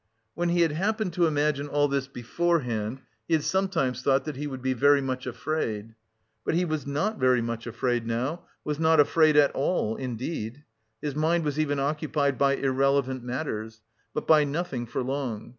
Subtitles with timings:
[0.33, 4.47] When he had happened to imagine all this beforehand, he had sometimes thought that he
[4.47, 5.93] would be very much afraid.
[6.43, 10.63] But he was not very much afraid now, was not afraid at all, indeed.
[11.03, 15.49] His mind was even occupied by irrelevant matters, but by nothing for long.